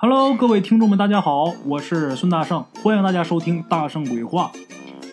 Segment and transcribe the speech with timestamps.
[0.00, 4.52] Hello，各位听众们，大家好，我是孙大圣，欢迎大家收听《大圣鬼话》，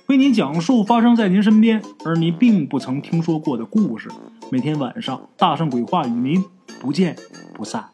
[0.05, 4.11] 为您讲述发生在您身边而您并不曾听说过的故事。
[4.51, 6.45] 每天晚上，《大圣鬼话》与您
[6.79, 7.17] 不见
[7.51, 7.89] 不散。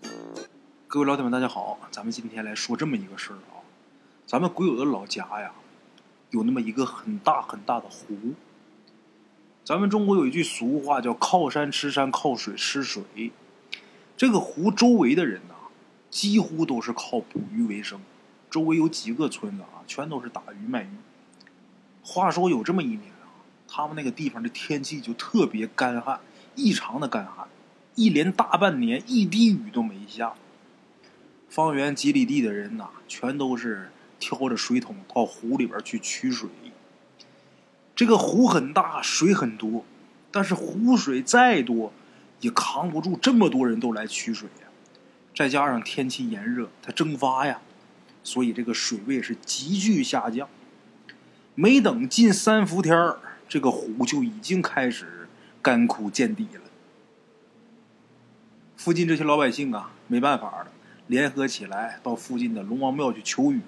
[0.90, 3.64] 各位老铁们，大家好，咱们今天来说这么一个事儿啊，
[4.26, 5.54] 咱们鬼友的老家呀，
[6.32, 8.34] 有那么一个很大很大的湖。
[9.64, 13.32] 咱们中国有一句俗话叫“靠山吃山，靠水吃水”，
[14.18, 15.40] 这个湖周围的人。
[16.12, 18.00] 几乎都是靠捕鱼为生，
[18.50, 20.90] 周围有几个村子啊，全都是打鱼卖鱼。
[22.04, 23.32] 话说有这么一年啊，
[23.68, 26.20] 他们那个地方的天气就特别干旱，
[26.56, 27.48] 异常的干旱，
[27.96, 30.34] 一连大半年一滴雨都没下。
[31.50, 33.90] 方圆几里地的人呐，全都是
[34.20, 36.50] 挑着水桶到湖里边去取水。
[37.96, 39.86] 这个湖很大，水很多，
[40.32, 41.94] 但是湖水再多，
[42.40, 44.68] 也扛不住这么多人都来取水呀。
[45.34, 47.62] 再加上天气炎热，它蒸发呀，
[48.24, 50.48] 所以这个水位是急剧下降。
[51.56, 55.28] 没等近三伏天儿，这个湖就已经开始
[55.62, 56.62] 干枯见底了。
[58.78, 60.72] 附近这些老百姓啊，没办法了，
[61.08, 63.62] 联合起来到附近的龙王庙去求雨。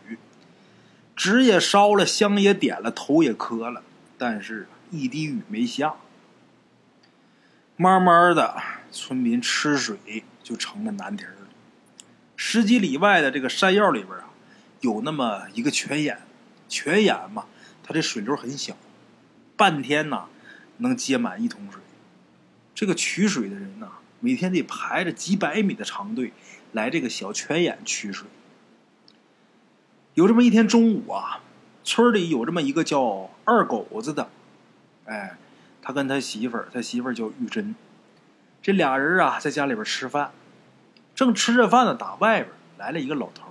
[1.16, 3.83] 纸也烧了，香也点了，头也磕了，
[4.17, 5.94] 但是一滴雨没下。
[7.75, 8.55] 慢慢的，
[8.92, 11.25] 村民吃水就成了难题。
[12.36, 14.30] 十几里外的这个山药里边啊，
[14.81, 16.20] 有那么一个泉眼，
[16.67, 17.45] 泉眼嘛，
[17.84, 18.76] 它这水流很小，
[19.56, 20.26] 半天呐
[20.78, 21.81] 能接满一桶水。
[22.76, 23.88] 这个取水的人呐，
[24.20, 26.34] 每天得排着几百米的长队
[26.72, 28.28] 来这个小泉眼取水。
[30.16, 31.42] 有这么一天中午啊，
[31.84, 34.30] 村里有这么一个叫二狗子的，
[35.06, 35.38] 哎，
[35.81, 37.76] 他跟他媳妇儿，他媳妇儿叫玉珍，
[38.61, 40.31] 这俩人啊在家里边吃饭。
[41.16, 43.47] 正吃着饭呢，打外边来了一个老头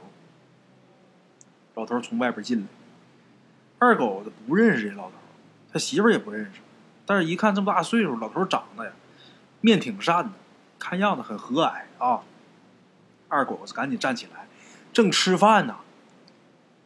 [1.75, 2.67] 老头从外边进来，
[3.79, 5.13] 二狗子不认识这老头
[5.73, 6.61] 他媳妇也不认识，
[7.07, 8.93] 但是一看这么大岁数，老头长得呀，
[9.61, 10.33] 面挺善的，
[10.79, 12.21] 看样子很和蔼啊。
[13.29, 14.47] 二狗子赶紧站起来，
[14.93, 15.77] 正吃饭呢。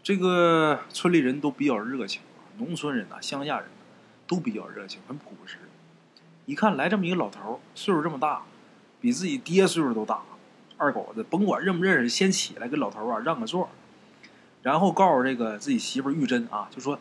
[0.04, 2.22] 这个村里人都比较热情，
[2.58, 3.68] 农村人呐，乡下人
[4.28, 5.58] 都比较热情，很朴实。
[6.44, 8.42] 一看来这么一个老头岁数这么大，
[9.00, 10.20] 比自己爹岁数都大。
[10.78, 13.70] 二狗子甭管认不认识，先起来给老头啊让个座，
[14.62, 16.98] 然后告诉这个自己媳妇玉珍啊，就说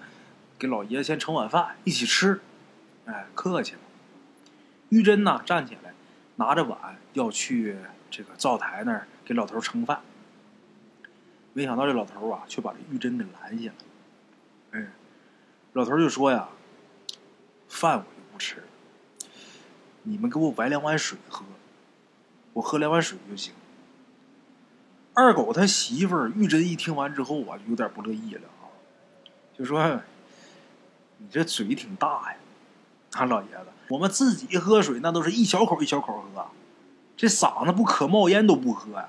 [0.58, 2.40] 给老爷子先盛碗饭一起吃，
[3.06, 3.80] 哎，客气了。
[4.90, 5.94] 玉珍呢站起来，
[6.38, 7.76] 拿着碗要去
[8.10, 10.00] 这个灶台那儿给老头盛饭，
[11.54, 13.76] 没想到这老头啊却把这玉珍给拦下了。
[14.72, 14.88] 哎，
[15.74, 16.48] 老头就说呀
[17.68, 18.64] ：“饭我就不吃，
[20.04, 21.44] 你们给我崴两碗水喝，
[22.54, 23.54] 我喝两碗水就行。”
[25.16, 28.68] 二狗他媳妇儿玉珍一听完之后啊，有点不乐意了啊，
[29.58, 30.02] 就说
[31.18, 32.38] ：“你这嘴挺大呀，
[33.14, 36.46] 啊老爷子，我们自己喝水那都是一小口一小口喝，
[37.16, 39.08] 这嗓子不可冒烟都不喝呀，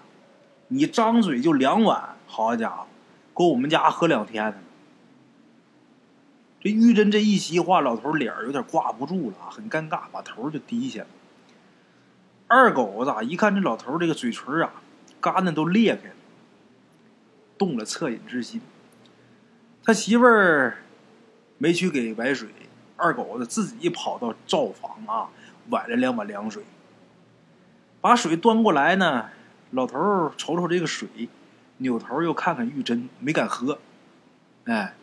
[0.69, 2.87] 你张嘴就两碗，好家伙，
[3.35, 4.59] 够我们家喝两天的。”
[6.63, 11.09] 这玉珍这一席话，老头脸有点挂不住了，很尴尬，把头就低下了。
[12.47, 14.71] 二狗子一看这老头这个嘴唇啊。
[15.27, 16.15] 嘎子都裂开了，
[17.59, 18.61] 动了恻隐之心。
[19.83, 20.85] 他媳妇儿
[21.59, 22.49] 没去给白水，
[22.97, 25.31] 二狗子自己跑到灶房啊，
[25.71, 26.63] 崴了两碗凉水。
[28.01, 29.31] 把水端过来呢，
[29.73, 31.09] 老头瞅瞅这个水，
[31.79, 33.81] 扭头又看看玉珍，没敢喝。
[34.67, 34.95] 哎，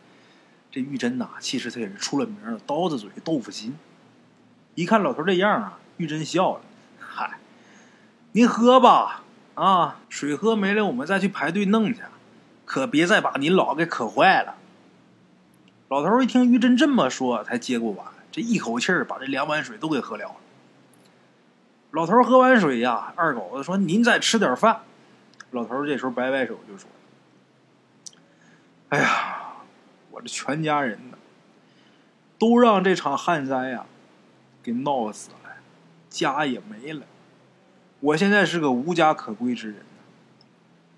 [0.70, 3.76] 这玉珍呐，其实她也是出了名的刀子嘴豆腐心。
[4.74, 6.62] 一看老头这样啊，玉珍笑了
[6.98, 7.38] ：“嗨，
[8.32, 9.20] 您喝吧。”
[9.54, 12.00] 啊，水喝没了，我们再去排队弄去，
[12.64, 14.56] 可别再把您老给渴坏了。
[15.88, 20.34] 老头一听于真这么说，才接过碗，这一口气儿把这两碗水都给喝了。
[21.92, 24.80] 老头喝完水呀，二狗子说：“您再吃点饭。”
[25.52, 26.90] 老头这时候摆摆手就说
[28.90, 29.52] ：“哎呀，
[30.10, 31.18] 我这全家人呢，
[32.36, 33.86] 都让这场旱灾呀
[34.64, 35.50] 给闹死了，
[36.10, 37.06] 家也没了。”
[38.04, 39.76] 我现在是个无家可归之人，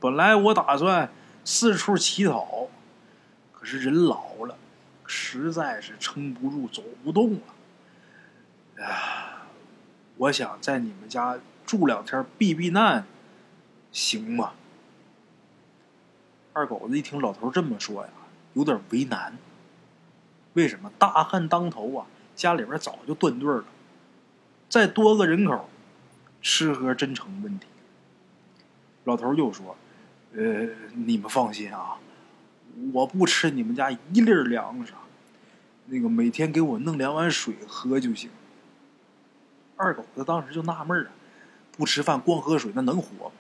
[0.01, 1.09] 本来我打算
[1.45, 2.67] 四处乞讨，
[3.53, 4.57] 可是人老了，
[5.07, 7.41] 实在是撑不住，走不动了。
[8.79, 9.43] 哎呀，
[10.17, 13.07] 我想在你们家住两天避避难，
[13.93, 14.55] 行吗？
[16.55, 18.11] 二狗子一听老头这么说呀，
[18.55, 19.39] 有点为难。
[20.55, 20.91] 为什么？
[20.99, 23.65] 大旱当头啊，家里边早就断顿了，
[24.69, 25.69] 再多个人口。
[26.47, 27.67] 吃喝真成问题。
[29.03, 29.77] 老头又说
[30.33, 31.97] ：“呃，你们放心啊，
[32.93, 34.93] 我不吃你们家一粒粮食，
[35.87, 38.31] 那个每天给我弄两碗水喝就行。
[39.75, 41.11] 二狗子当时就纳闷啊，
[41.77, 43.33] 不吃饭光喝水那能活吗？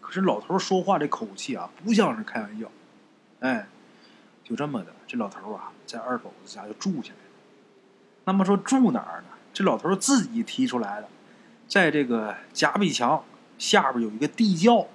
[0.00, 2.72] 可是老头说话这口气啊，不像是开玩笑。
[3.40, 3.66] 哎，
[4.42, 7.36] 就这么的，这老头啊，在二狗子家就住下来了。
[8.24, 9.28] 那么说住哪儿呢？
[9.52, 11.08] 这老头自己提出来的，
[11.68, 13.24] 在这个夹壁墙
[13.58, 14.86] 下边有一个地窖，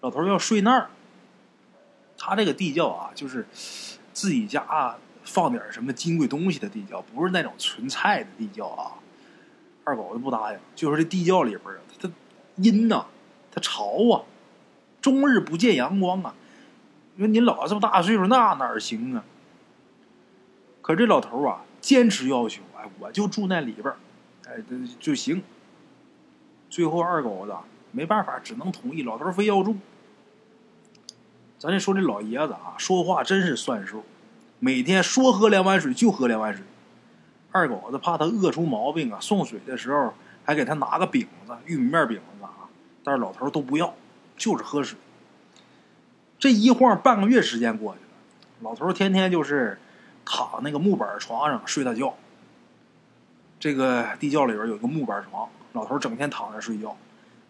[0.00, 0.90] 老头要睡那儿。
[2.18, 3.46] 他这个地窖啊，就是
[4.12, 9.00] 自己家放点什么金贵东西的地窖，不是那种存菜的地窖啊。
[9.84, 12.08] 二狗子不答应，就说这地窖里边啊，它
[12.56, 13.06] 阴呐，
[13.50, 14.22] 它潮啊，
[15.00, 16.34] 终日不见阳光啊。
[17.14, 19.24] 你说你老这么大岁数，那哪行啊？
[20.80, 23.92] 可这老头啊，坚持要求，哎，我就住那里边
[24.46, 24.62] 哎，
[25.00, 25.42] 就行。
[26.72, 27.54] 最后二狗子
[27.90, 29.02] 没办法，只能同意。
[29.02, 29.76] 老头非要住。
[31.58, 34.02] 咱这说这老爷子啊，说话真是算数，
[34.58, 36.64] 每天说喝两碗水就喝两碗水。
[37.50, 40.14] 二狗子怕他饿出毛病啊，送水的时候
[40.46, 42.50] 还给他拿个饼子，玉米面饼子啊。
[43.04, 43.94] 但是老头都不要，
[44.38, 44.98] 就是喝水。
[46.38, 48.08] 这一晃半个月时间过去了，
[48.62, 49.78] 老头天天就是
[50.24, 52.14] 躺那个木板床上睡大觉。
[53.60, 56.96] 这个地窖里边有个木板床，老头整天躺着睡觉。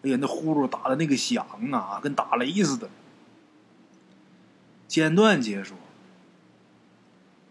[0.03, 2.89] 哎呀，那呼噜打的那个响啊，跟打雷似的。
[4.87, 5.75] 简短结束，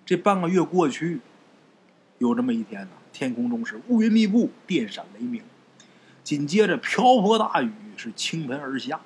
[0.04, 1.20] 这半个月过去。
[2.18, 5.42] 有这么一天呢，天空中是乌云密布，电闪雷鸣，
[6.22, 9.00] 紧接着瓢泼大雨是倾盆而下。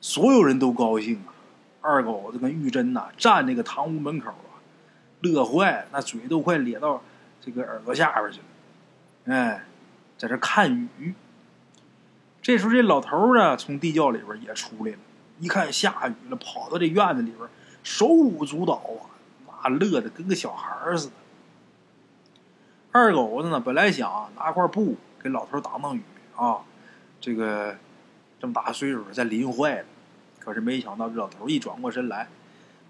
[0.00, 1.32] 所有人都高兴啊，
[1.80, 4.60] 二狗子跟玉珍呐站那个堂屋门口啊，
[5.22, 7.02] 乐坏，那嘴都快咧到
[7.40, 9.34] 这个耳朵下边去了。
[9.34, 9.64] 哎，
[10.18, 11.14] 在这看雨。
[12.42, 14.98] 这时候这老头呢从地窖里边也出来了，
[15.38, 17.48] 一看下雨了，跑到这院子里边，
[17.82, 18.82] 手舞足蹈
[19.46, 21.12] 啊，那乐的跟个小孩似的。
[22.90, 26.02] 二狗子呢，本来想拿块布给老头挡挡雨
[26.34, 26.58] 啊，
[27.20, 27.76] 这个
[28.40, 29.86] 这么大岁数，再淋坏了。
[30.38, 32.28] 可是没想到，这老头一转过身来，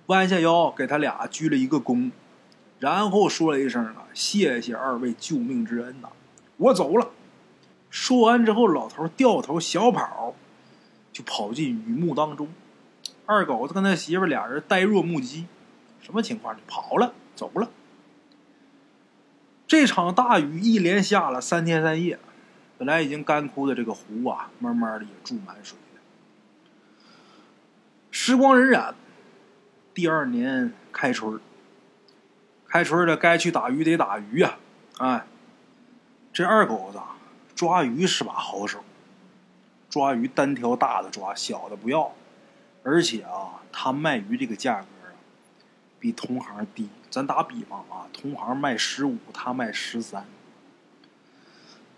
[0.07, 2.13] 弯下腰给他俩鞠了一个躬，
[2.79, 6.11] 然后说了一声：“啊，谢谢二位救命之恩呐，
[6.59, 7.11] 我走了。”
[7.91, 10.35] 说完之后，老头掉头小跑，
[11.13, 12.49] 就跑进雨幕当中。
[13.27, 15.47] 二狗子跟他媳妇俩人呆若木鸡，
[16.01, 16.55] 什么情况？
[16.55, 17.71] 就跑了，走了。
[19.67, 22.19] 这场大雨一连下了三天三夜，
[22.79, 26.01] 本来已经干枯的这个湖啊，慢慢的也注满水了。
[28.11, 28.95] 时光荏苒，
[29.93, 31.39] 第二年开春
[32.67, 34.57] 开春了，该去打鱼得打鱼呀！
[34.99, 35.27] 哎，
[36.33, 36.99] 这二狗子
[37.59, 38.85] 抓鱼是把好手，
[39.91, 42.13] 抓鱼单挑大的抓，小的不要，
[42.85, 45.11] 而且啊，他卖鱼这个价格啊，
[45.99, 46.89] 比同行低。
[47.11, 50.25] 咱打比方啊，同行卖十五，他卖十三。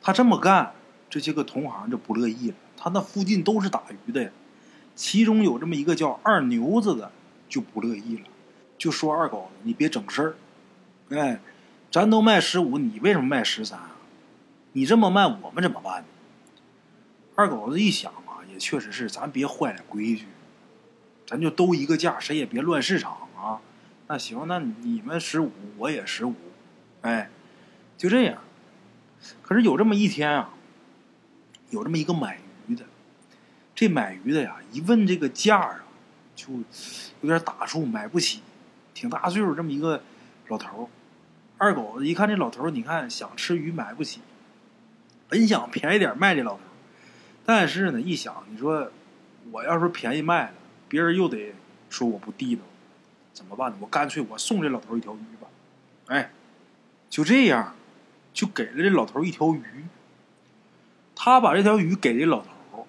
[0.00, 0.72] 他这么干，
[1.10, 2.56] 这些个同行就不乐意了。
[2.78, 4.30] 他那附近都是打鱼的呀，
[4.94, 7.12] 其中有这么一个叫二牛子的
[7.50, 8.24] 就不乐意了，
[8.78, 10.36] 就说二狗子，你别整事儿。
[11.10, 11.38] 哎，
[11.90, 13.90] 咱都卖十五，你为什么卖十三啊？
[14.72, 16.08] 你这么卖，我们怎么办呢？
[17.34, 20.26] 二狗子一想啊，也确实是，咱别坏了规矩，
[21.26, 23.61] 咱就都一个价，谁也别乱市场啊。
[24.06, 26.35] 那行，那你们十五，我也十五，
[27.02, 27.30] 哎，
[27.97, 28.38] 就这样。
[29.42, 30.50] 可是有这么一天啊，
[31.71, 32.85] 有这么一个买鱼的，
[33.75, 35.85] 这买鱼的呀，一问这个价啊，
[36.35, 36.52] 就
[37.21, 38.40] 有点打怵，买不起。
[38.92, 40.02] 挺大岁数这么一个
[40.49, 40.88] 老头儿
[41.56, 44.21] 二狗子一看这老头儿你看想吃鱼买不起，
[45.30, 46.60] 本想便宜点卖这老头
[47.46, 48.90] 但是呢，一想，你说
[49.52, 50.54] 我要是便宜卖了，
[50.88, 51.54] 别人又得
[51.88, 52.62] 说我不地道。
[53.32, 53.76] 怎么办呢？
[53.80, 55.46] 我干脆我送这老头一条鱼吧，
[56.08, 56.30] 哎，
[57.08, 57.75] 就这样，
[58.34, 59.62] 就给了这老头一条鱼。
[61.14, 62.87] 他把这条鱼给这老头，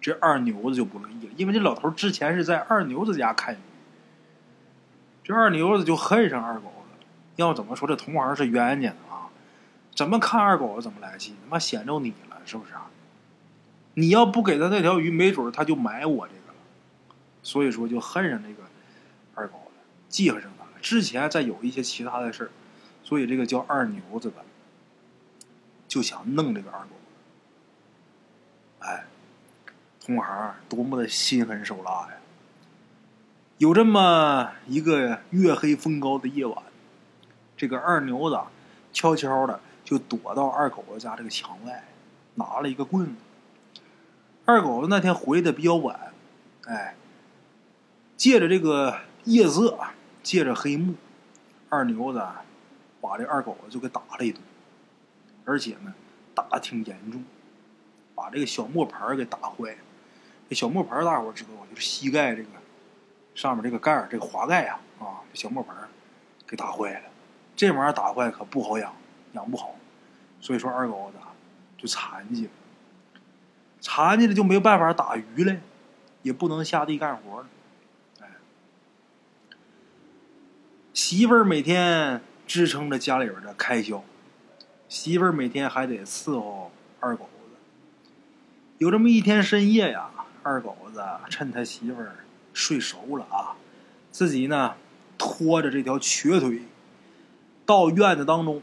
[0.00, 3.58] 这二牛子就不乐意了，因为这老头之前是在二牛子家看鱼，
[5.24, 7.06] 这二牛子就恨上二狗子。
[7.36, 8.96] 要怎么说这同行是冤家呢？
[9.94, 11.34] 怎么看二狗子怎么来气？
[11.44, 12.90] 他妈显着你了是不是啊？
[13.94, 16.54] 你要不给他那条鱼，没准他就买我这个了。
[17.42, 18.64] 所以说就恨上这个。
[19.36, 22.52] 二狗子记恨上他了，之前再有一些其他的事，
[23.02, 24.44] 所以这个叫二牛子的
[25.88, 26.92] 就想弄这个二狗子。
[28.86, 29.04] 哎，
[30.00, 32.18] 同行多么的心狠手辣呀！
[33.58, 36.62] 有这么一个月黑风高的夜晚，
[37.56, 38.38] 这个二牛子
[38.92, 41.84] 悄悄的就躲到二狗子家这个墙外，
[42.34, 43.12] 拿了一个棍子。
[44.46, 46.12] 二狗子那天回来的比较晚，
[46.66, 46.96] 哎，
[48.16, 49.78] 借着这个夜色，
[50.22, 50.94] 借着黑幕，
[51.68, 52.22] 二牛子
[53.00, 54.42] 把这二狗子就给打了一顿，
[55.44, 55.94] 而且呢，
[56.34, 57.22] 打的挺严重，
[58.14, 59.78] 把这个小磨盘给打坏了。
[60.48, 61.66] 这小磨盘大伙知道吧？
[61.70, 62.48] 就是膝盖这个
[63.34, 65.74] 上面这个盖，这个滑盖呀，啊，这小磨盘
[66.46, 67.08] 给打坏了。
[67.56, 68.94] 这玩意儿打坏可不好养，
[69.34, 69.76] 养不好。
[70.40, 71.18] 所以说二狗子
[71.76, 72.50] 就残疾了，
[73.80, 75.54] 残疾了就没有办法打鱼了。
[76.22, 77.46] 也不能下地干活了，
[78.22, 78.30] 哎，
[80.94, 84.02] 媳妇儿每天支撑着家里边的开销，
[84.88, 87.58] 媳妇儿每天还得伺候二狗子。
[88.78, 90.08] 有这么一天深夜呀，
[90.42, 92.24] 二狗子趁他媳妇儿
[92.54, 93.56] 睡熟了啊，
[94.10, 94.76] 自己呢
[95.18, 96.62] 拖着这条瘸腿
[97.66, 98.62] 到院子当中，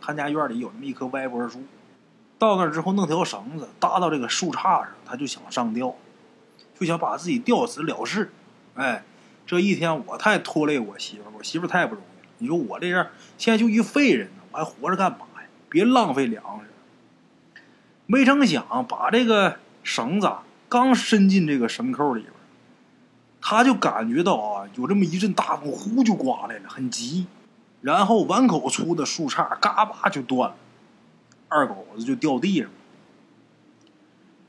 [0.00, 1.62] 他家院里有那么一棵歪脖树，
[2.38, 5.94] 到那儿之后弄条绳子搭到这个树杈上，他就想上吊。
[6.78, 8.32] 就想把自己吊死了事，
[8.74, 9.04] 哎，
[9.46, 12.32] 这一天我太拖累我媳妇儿，我媳妇儿太不容易了。
[12.38, 15.48] 你说我这样，现在就一废人呢，我还活着干嘛呀？
[15.68, 17.62] 别浪费粮食。
[18.06, 20.32] 没成想，把这个绳子
[20.70, 22.32] 刚伸进这个绳扣里边，
[23.42, 27.26] 他就感觉到啊，有这么一阵大风呼就刮来了，很急。
[27.82, 30.56] 然后碗口粗的树杈嘎巴就断了，
[31.48, 32.72] 二狗子就掉地上了。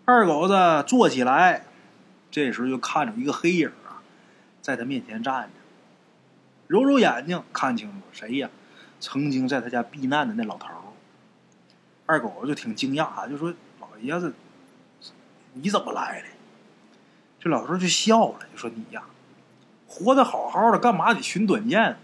[0.05, 1.65] 二狗子坐起来。
[2.29, 3.99] 这时候就看着一个黑影啊，
[4.61, 5.49] 在他面前站着，
[6.67, 8.49] 揉揉眼睛，看清楚谁呀？
[9.01, 10.69] 曾经在他家避难的那老头。
[12.05, 14.33] 二狗子就挺惊讶，就说：“老爷子，
[15.55, 16.25] 你怎么来了？”
[17.37, 19.03] 这老头就笑了，就说：“你呀，
[19.85, 21.97] 活得好好的，干嘛得寻短见？”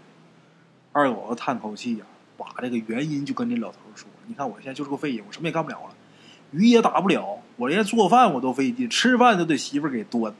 [0.98, 2.04] 二狗子叹口气呀，
[2.36, 5.94] 把这个原因就跟这老头说：“你看我现在就是个废人，我什么也干不了了。”
[6.50, 10.34] 鱼也打不了，我连做饭我都费劲，吃饭都得媳妇给端。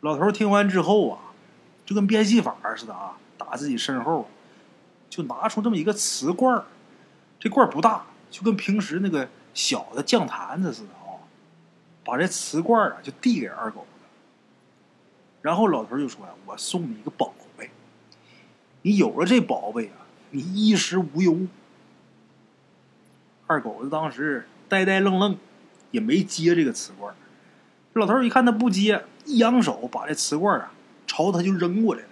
[0.00, 1.32] 老头听完之后啊，
[1.86, 4.28] 就跟变戏法似的啊，打自己身后，
[5.08, 6.64] 就拿出这么一个瓷罐儿，
[7.38, 11.22] 这罐儿不大，就跟平时那个小的酱坛子似的啊，
[12.04, 14.04] 把这瓷罐儿啊就递给二狗子。
[15.40, 17.32] 然后老头就说呀：“我送你一个宝，
[18.82, 21.38] 你有了这宝贝啊，你衣食无忧。”
[23.46, 25.36] 二狗子当时呆呆愣愣，
[25.90, 27.14] 也没接这个瓷罐。
[27.94, 30.72] 老头一看他不接，一扬手把这瓷罐啊
[31.06, 32.08] 朝他就扔过来了。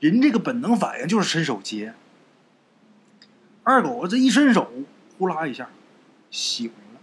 [0.00, 1.94] 人这个本能反应就是伸手接。
[3.62, 4.70] 二狗子这一伸手，
[5.18, 5.68] 呼啦一下
[6.30, 7.00] 醒了。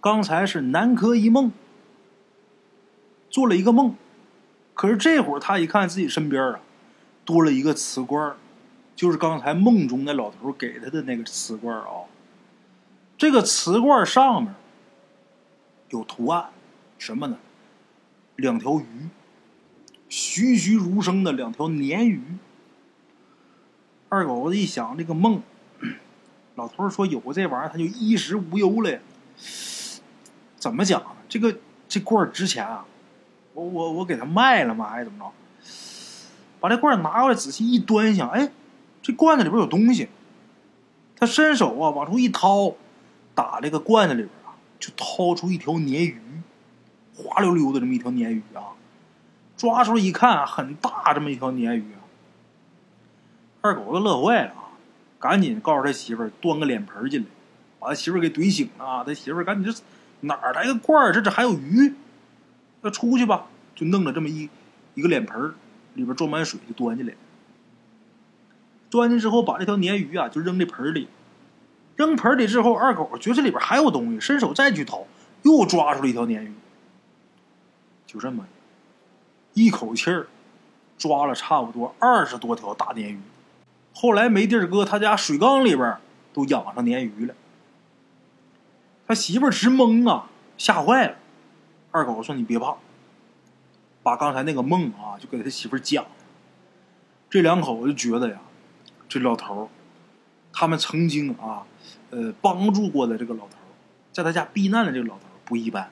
[0.00, 1.52] 刚才是南柯一梦，
[3.28, 3.94] 做了一个梦。
[4.74, 6.60] 可是这会儿他一看自己身边啊，
[7.30, 8.34] 多了一个瓷罐，
[8.96, 12.10] 就是刚才梦中那老头给他的那个瓷罐啊。
[13.16, 14.52] 这个瓷罐上面
[15.90, 16.50] 有图案，
[16.98, 17.38] 什么呢？
[18.34, 19.08] 两条鱼，
[20.08, 22.20] 栩栩如生的两条鲶鱼。
[24.08, 25.40] 二狗子一想这个梦，
[26.56, 28.98] 老头说有这玩意儿他就衣食无忧了呀。
[30.56, 31.06] 怎么讲呢？
[31.28, 31.56] 这个
[31.88, 32.84] 这罐值钱啊！
[33.54, 34.88] 我我我给他卖了吗？
[34.88, 35.32] 还是怎么着？
[36.60, 38.52] 把这罐拿过来仔细一端详，哎，
[39.02, 40.08] 这罐子里边有东西。
[41.16, 42.74] 他伸手啊往出一掏。
[43.32, 46.20] 打这个罐子里边啊，就掏出一条鲶鱼，
[47.16, 48.76] 滑溜溜的这么一条鲶鱼啊，
[49.56, 52.04] 抓出来一看，很大这么一条鲶鱼啊。
[53.62, 54.76] 二狗子乐坏了啊，
[55.18, 57.26] 赶紧告诉他媳妇儿端个脸盆进来，
[57.78, 59.04] 把他媳妇儿给怼醒了啊。
[59.04, 59.80] 他媳妇儿赶紧这
[60.26, 61.12] 哪儿来个罐儿？
[61.12, 61.94] 这这还有鱼？
[62.82, 64.50] 那出去吧，就弄了这么一
[64.94, 65.54] 一个脸盆，
[65.94, 67.14] 里边装满水就端进来。
[68.90, 71.08] 端进之后，把这条鲶鱼啊就扔这盆里。
[71.96, 75.06] 扔盆里之后，二狗觉得里边还有东西，伸手再去掏，
[75.42, 76.52] 又抓出了一条鲶鱼。
[78.06, 78.46] 就这么
[79.54, 80.26] 一口气儿
[80.98, 83.20] 抓了差不多二十多条大鲶鱼。
[83.92, 85.96] 后来没地儿搁，他家水缸里边
[86.32, 87.34] 都养上鲶鱼了。
[89.06, 91.16] 他媳妇儿直懵啊，吓坏了。
[91.90, 92.76] 二狗说：“你别怕，
[94.10, 96.04] 把刚才那个梦啊，就给他媳妇讲。
[97.28, 98.40] 这两口子就觉得呀，
[99.08, 99.70] 这老头，
[100.52, 101.66] 他们曾经啊。”
[102.10, 103.56] 呃，帮助过的这个老头
[104.12, 105.88] 在他家避难的这个老头不一般，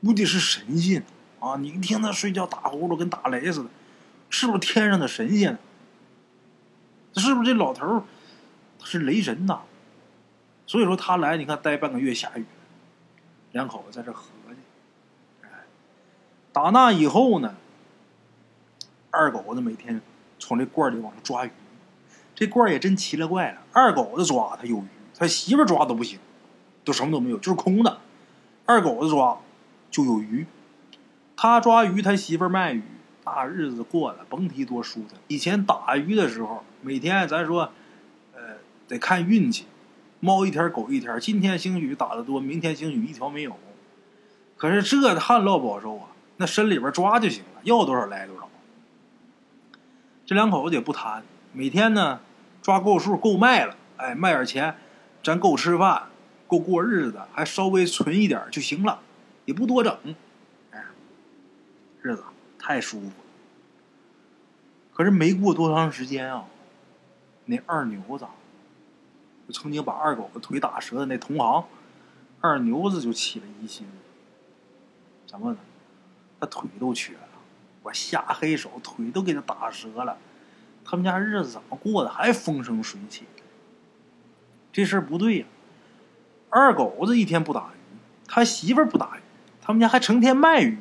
[0.00, 1.04] 估计是神仙
[1.38, 1.54] 啊！
[1.54, 3.70] 你一听他睡觉打呼噜跟打雷似的，
[4.28, 5.56] 是不是天上的神仙？
[7.14, 8.02] 是不是这老头
[8.80, 9.60] 他是雷神呐？
[10.66, 12.44] 所以说他来，你看待半个月下雨，
[13.52, 14.30] 两口子在这合计。
[14.39, 14.39] 哎，
[16.52, 17.54] 打那以后呢，
[19.10, 20.00] 二狗子每天
[20.38, 21.50] 从这罐里往上抓鱼，
[22.34, 24.86] 这罐也真奇了怪了，二狗子抓他有鱼。
[25.16, 26.18] 他媳妇抓都不行，
[26.82, 27.98] 都什么都没有，就是空的。
[28.64, 29.38] 二狗子抓
[29.90, 30.46] 就有鱼，
[31.36, 32.82] 他抓鱼，他媳妇儿卖鱼，
[33.24, 35.20] 那日子过得甭提多舒坦。
[35.28, 37.70] 以前打鱼的时候，每天咱说，
[38.34, 38.56] 呃，
[38.88, 39.66] 得看运气，
[40.20, 41.20] 猫一天狗一天。
[41.20, 43.54] 今天兴许打的多，明天兴许一条没有。
[44.56, 46.08] 可是这旱涝保收啊，
[46.40, 48.48] 那深里边抓就行了，要多少来多少。
[50.24, 52.18] 这两口子也不贪，每天呢
[52.62, 54.74] 抓够数够卖了，哎，卖点钱，
[55.22, 56.04] 咱够吃饭。
[56.46, 59.00] 够过日子，还稍微存一点就行了，
[59.44, 59.94] 也不多整，
[60.70, 60.82] 哎，
[62.00, 62.24] 日子
[62.58, 63.14] 太舒服了。
[64.94, 66.46] 可是没过多长时间啊，
[67.44, 68.26] 那二牛子，
[69.46, 71.66] 就曾经把二狗子腿打折的那同行，
[72.40, 73.86] 二牛子就起了疑心。
[75.26, 75.58] 怎么呢？
[76.40, 77.28] 他腿都瘸了，
[77.82, 80.16] 我下黑手，腿都给他打折了，
[80.84, 83.24] 他们家日子怎么过的还风生水起？
[84.72, 85.46] 这事儿不对呀。
[86.48, 89.20] 二狗子一天不打鱼，他媳妇儿不打鱼，
[89.60, 90.78] 他们家还成天卖鱼，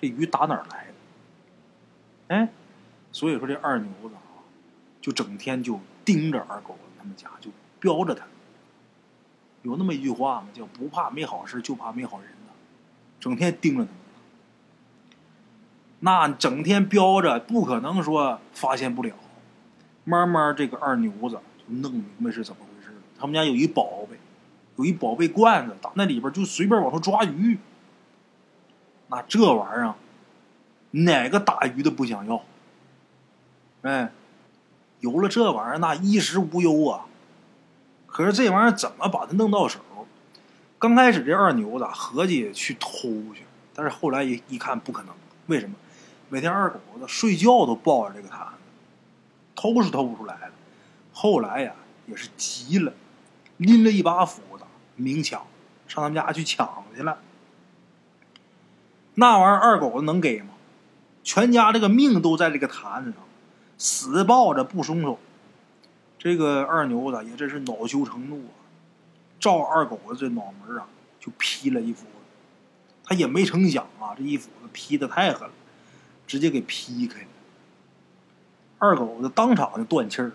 [0.00, 2.34] 这鱼打哪儿来的？
[2.34, 2.48] 哎，
[3.12, 4.42] 所以说这二牛子啊，
[5.00, 8.26] 就整天就盯着二狗子他们家，就标着他。
[9.62, 10.48] 有那么一句话吗？
[10.52, 12.52] 叫不怕没好事，就怕没好人呢。
[13.18, 13.98] 整天盯着他们，
[16.00, 19.12] 那整天标着，不可能说发现不了。
[20.04, 23.02] 慢慢这个二牛子就弄明白是怎么回事了。
[23.18, 24.18] 他们家有一宝贝。
[24.76, 27.58] 有一宝贝罐子，打那里边就随便往出抓鱼。
[29.08, 29.94] 那这玩意儿，
[30.90, 32.42] 哪个打鱼的不想要？
[33.80, 34.12] 哎，
[35.00, 37.06] 有了这玩意儿，那衣食无忧啊。
[38.06, 39.80] 可是这玩意儿怎么把它弄到手？
[40.78, 45.14] 刚开始这二牛子合计去偷去，但是后来一一看不可能。
[45.46, 45.74] 为什么？
[46.28, 48.54] 每天二狗子睡觉都抱着这个坛子，
[49.54, 50.52] 偷是偷不出来了。
[51.12, 51.74] 后来呀，
[52.06, 52.92] 也是急了，
[53.56, 54.64] 拎了一把斧子。
[54.96, 55.46] 明抢，
[55.86, 57.18] 上他们家去抢去了。
[59.14, 60.48] 那玩意儿二狗子能给吗？
[61.22, 63.20] 全家这个命都在这个坛子上，
[63.78, 65.18] 死抱着不松手。
[66.18, 68.56] 这个二牛子也真是恼羞成怒啊，
[69.38, 70.86] 照二狗子这脑门啊
[71.20, 72.08] 就劈了一斧子。
[73.04, 75.54] 他也没成想啊，这一斧子劈的太狠了，
[76.26, 77.28] 直接给劈开了。
[78.78, 80.32] 二狗子当场就断气儿，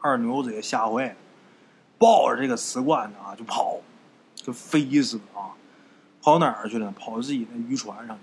[0.00, 1.16] 二牛子也吓坏了。
[1.98, 3.78] 抱着这个瓷罐子啊，就跑，
[4.44, 5.56] 跟飞似的啊！
[6.20, 6.90] 跑哪儿去了？
[6.92, 8.18] 跑自己那渔船上去了。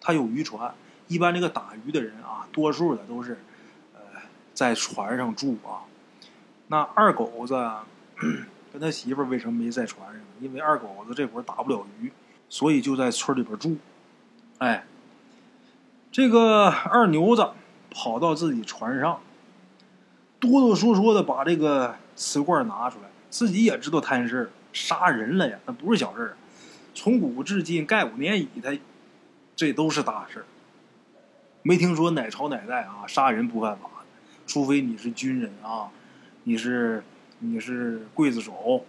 [0.00, 0.74] 他有渔船，
[1.06, 3.38] 一般这个打鱼的人啊，多数的都是
[3.94, 4.00] 呃
[4.52, 5.88] 在船上住啊。
[6.66, 7.54] 那二狗子
[8.70, 10.20] 跟他媳妇为什么没在船上？
[10.38, 12.12] 因为二狗子这会儿打不了鱼，
[12.50, 13.78] 所以就在村里边住。
[14.58, 14.84] 哎，
[16.12, 17.50] 这个二牛子
[17.90, 19.20] 跑到自己船上，
[20.38, 21.96] 哆哆嗦嗦的把这个。
[22.16, 26.36] 瓷罐拿出来，自己也知道摊事杀人了呀，那不是小事儿。
[26.94, 28.76] 从古至今，盖五年乙，他
[29.56, 30.44] 这都是大事儿
[31.62, 33.88] 没听说哪朝哪代啊，杀人不犯法，
[34.46, 35.88] 除非你是军人啊，
[36.44, 37.02] 你是
[37.38, 38.84] 你是刽子手，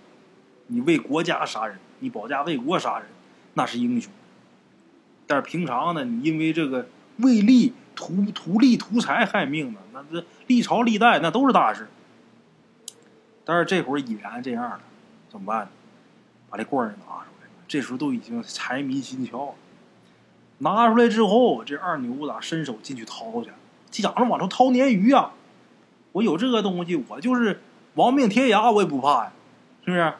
[0.68, 3.08] 你为国家杀人，你保家卫国杀人，
[3.54, 4.12] 那是英雄。
[5.26, 11.88] 但是平常呢，你因为这个为利图图利图财害命的，那这历朝历代那都是大事。
[13.43, 14.80] 但是这会儿已然这样了，
[15.30, 15.71] 怎么办呢？
[16.50, 17.47] 把这罐儿拿出来。
[17.67, 19.54] 这时候都已经财迷心窍了。
[20.60, 23.50] 拿出来之后，这二牛子伸手进去掏去，
[23.91, 25.32] 想着往出掏鲶鱼啊！
[26.12, 27.62] 我有这个东西，我就是
[27.95, 29.32] 亡命天涯，我也不怕呀，
[29.86, 30.13] 是不是？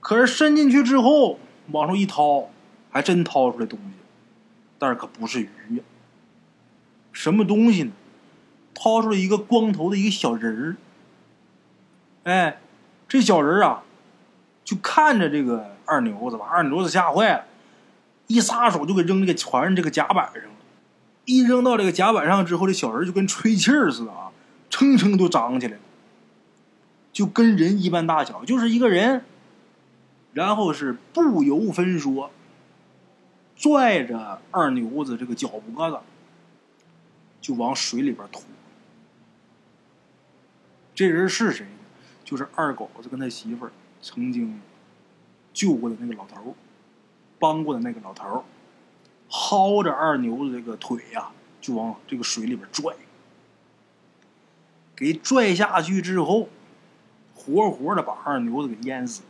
[0.00, 1.38] 可是伸进去之后，
[1.72, 2.48] 往出一掏，
[2.90, 4.03] 还真掏出来东西，
[4.84, 5.82] 但是可不是鱼呀。
[7.10, 7.92] 什么东西呢？
[8.74, 12.30] 掏出来一个光头的一个小人儿。
[12.30, 12.60] 哎，
[13.08, 13.82] 这小人儿啊，
[14.62, 17.44] 就看着这个二牛子，把二牛子吓坏了，
[18.26, 20.50] 一撒手就给扔这个船上这个甲板上了。
[21.24, 24.32] 一扔到这个甲板上之后，这小人就跟吹气儿似的啊，
[24.68, 25.80] 蹭蹭都长起来了，
[27.10, 29.24] 就跟人一般大小，就是一个人。
[30.34, 32.30] 然后是不由分说，
[33.64, 35.98] 拽着二牛子这个脚脖子，
[37.40, 38.42] 就往水里边拖。
[40.94, 41.66] 这人是谁？
[42.26, 43.72] 就是二狗子跟他媳妇儿
[44.02, 44.60] 曾经
[45.54, 46.54] 救过的那个老头，
[47.38, 48.44] 帮过的那个老头，
[49.30, 52.94] 薅着二牛子这个腿呀，就往这个水里边拽，
[54.94, 56.50] 给拽下去之后，
[57.34, 59.22] 活活的把二牛子给淹死。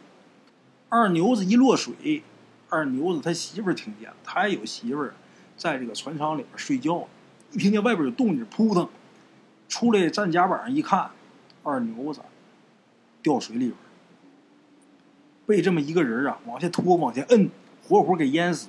[0.89, 2.25] 二牛子一落水，
[2.69, 5.15] 二牛子他媳妇儿听见了，他也有媳妇儿，
[5.57, 7.09] 在这个船舱里边睡觉，
[7.53, 8.89] 一听见外边有动静，扑腾
[9.69, 11.11] 出来站甲板上一看，
[11.63, 12.21] 二牛子。
[13.23, 13.77] 掉水里边，
[15.47, 17.49] 被这么一个人啊往下拖，往下摁，
[17.83, 18.69] 活活给淹死。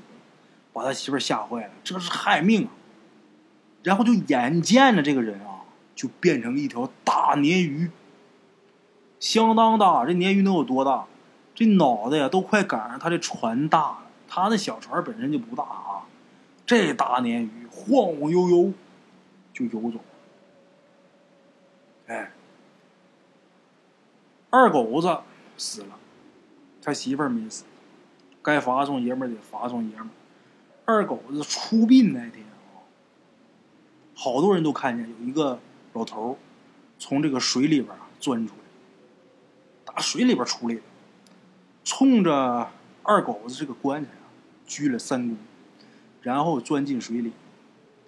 [0.71, 2.71] 把他媳妇吓坏了，这是害命啊！
[3.81, 5.63] 然后就眼见着这个人啊，
[5.95, 7.89] 就变成了一条大鲶鱼，
[9.19, 10.05] 相当大。
[10.05, 11.05] 这鲶鱼能有多大？
[11.55, 13.99] 这脑袋呀，都快赶上他的船大了。
[14.27, 16.03] 他那小船本身就不大啊，
[16.65, 18.73] 这大鲶鱼晃晃悠悠
[19.53, 19.99] 就游走。
[22.07, 22.31] 哎，
[24.49, 25.17] 二狗子
[25.57, 25.97] 死了，
[26.81, 27.63] 他媳妇儿没死，
[28.41, 30.11] 该罚送爷们儿得罚送爷们儿。
[30.85, 32.83] 二狗子出殡那天啊，
[34.13, 35.59] 好多人都看见有一个
[35.93, 36.35] 老头儿
[36.99, 38.61] 从这个水里边钻出来，
[39.85, 40.81] 打水里边出来的。
[41.85, 42.71] 冲着
[43.03, 44.27] 二狗子这个棺材啊，
[44.65, 45.35] 鞠了三躬，
[46.23, 47.31] 然后钻进水里，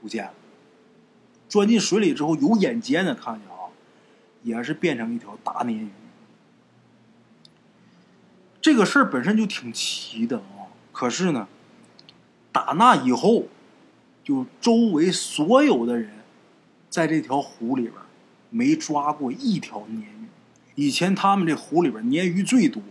[0.01, 0.33] 不见了。
[1.47, 3.69] 钻进水里之后，有眼尖的看见啊，
[4.41, 5.89] 也是变成一条大鲶鱼。
[8.59, 11.47] 这个事儿本身就挺奇的啊，可是呢，
[12.51, 13.45] 打那以后，
[14.23, 16.11] 就周围所有的人，
[16.89, 17.93] 在这条湖里边
[18.49, 20.27] 没抓过一条鲶鱼。
[20.73, 22.81] 以前他们这湖里边鲶鱼最多。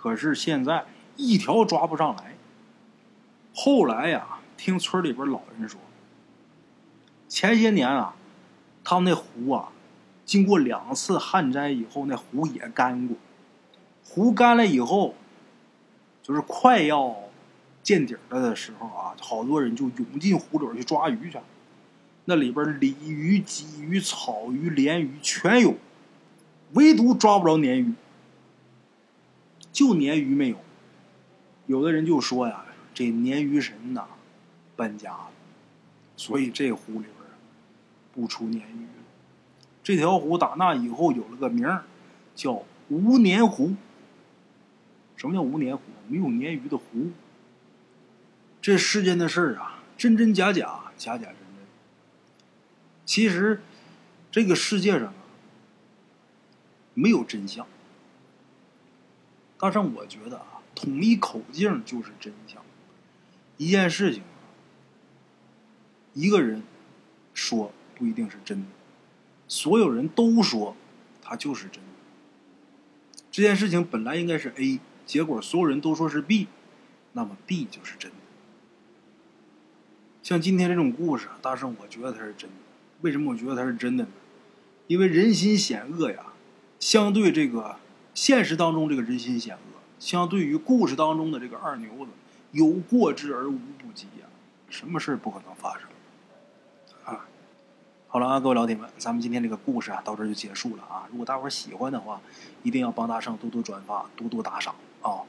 [0.00, 0.84] 可是现在
[1.16, 2.34] 一条抓不上来。
[3.52, 5.80] 后来呀，听村里边老人说，
[7.28, 8.14] 前些年啊，
[8.84, 9.70] 他们那湖啊，
[10.24, 13.16] 经过两次旱灾以后，那湖也干过。
[14.04, 15.16] 湖干了以后，
[16.22, 17.16] 就是快要
[17.82, 21.38] 见底了的时候啊，好多人就涌进湖里去抓鱼去。
[22.26, 25.74] 那里边鲤鱼、鲫鱼、草鱼、鲢鱼全有，
[26.74, 27.92] 唯独抓不着鲶鱼。
[29.72, 30.58] 就鲶鱼没有，
[31.66, 34.06] 有的人就说呀，这鲶鱼神呐
[34.74, 35.30] 搬家了，
[36.16, 37.12] 所以这湖里边
[38.12, 38.86] 不出鲶鱼。
[39.82, 41.84] 这条湖打那以后有了个名儿，
[42.34, 43.74] 叫无鲶湖。
[45.16, 45.82] 什么叫无鲶湖？
[46.08, 47.10] 没有鲶鱼的湖。
[48.60, 51.66] 这世间的事儿啊，真真假假，假假真真。
[53.06, 53.62] 其实
[54.30, 55.14] 这个世界上啊，
[56.94, 57.66] 没有真相。
[59.58, 62.62] 大圣，我觉得啊，统一口径就是真相。
[63.56, 64.22] 一件事情，
[66.14, 66.62] 一个人
[67.34, 68.66] 说不一定是真的，
[69.48, 70.76] 所有人都说
[71.20, 71.88] 它就是真的。
[73.32, 76.46] 这件事情本来应该是 A，结果所有人都说是 B，
[77.14, 78.16] 那么 B 就是真的。
[80.22, 82.56] 像今天这种故事，大圣，我觉得它是真的。
[83.00, 84.10] 为什么我觉得它是真的呢？
[84.86, 86.26] 因为人心险恶呀，
[86.78, 87.80] 相对这个。
[88.18, 92.10] 现实当中这个人心险恶，相对于故事当中的这个二牛子，
[92.50, 94.26] 有过之而无不及呀。
[94.68, 95.88] 什么事不可能发生？
[97.04, 97.24] 啊，
[98.08, 101.06] 好了啊，各位老铁们，咱们今天这个故事啊，到这就结束了啊。
[101.12, 102.20] 如果大伙儿喜欢的话，
[102.64, 105.22] 一定要帮大圣多多转发，多多打赏啊。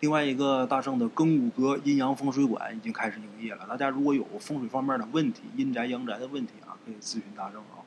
[0.00, 3.66] 另外一个，大圣的庚午阁阴阳风水馆已经开始营业了。
[3.66, 7.80] 大家如果有风水方面的问题，阴宅阳宅的问题啊，可以咨询大圣啊。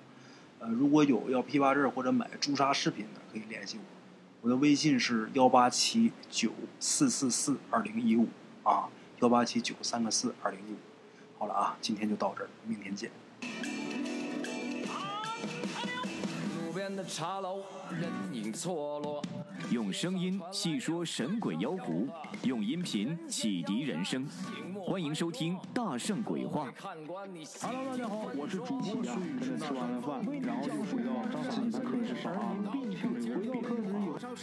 [0.58, 3.97] 呃，如果有要批发证或者买朱砂饰品的，可以联系我。
[4.42, 8.28] 我的微信是幺八七九四四四二零一五
[8.64, 8.88] 啊，
[9.20, 10.78] 幺八七九三个四二零一五。
[11.40, 13.10] 好了啊，今天就到这儿，明天见。
[16.66, 19.22] 路边的茶楼，人影错落。
[19.72, 22.08] 用声音细说神鬼妖狐，
[22.44, 24.26] 用音频启迪人生。
[24.86, 26.70] 欢迎收听《大圣鬼话》。
[27.62, 31.12] Hello，大家好，我是主播孙宇，吃完了饭，然后就回到
[31.50, 32.56] 自己的课室上啊。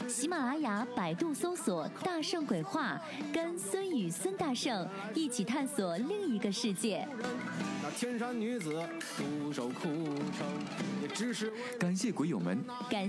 [0.08, 3.00] 喜马拉雅、百度搜索“大圣鬼话”，
[3.32, 7.06] 跟孙宇、孙大圣一起探索另一个世界。
[7.82, 8.82] 那天山女子
[9.16, 10.46] 独守枯城，
[11.02, 13.08] 也只是感谢鬼友们，感